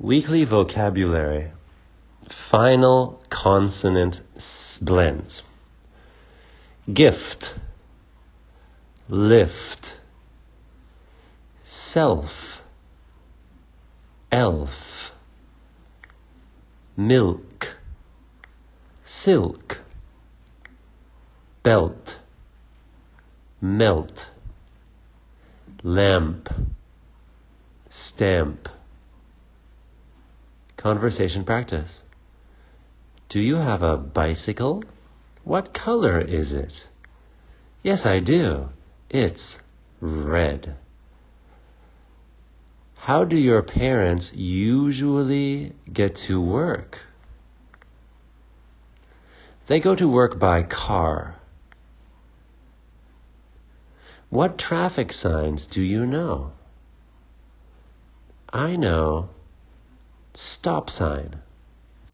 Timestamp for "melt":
23.60-24.12